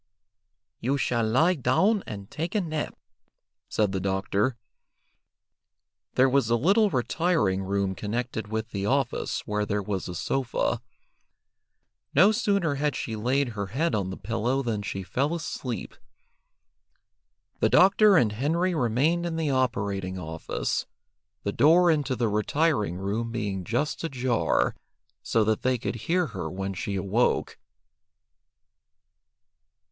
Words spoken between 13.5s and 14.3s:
head on the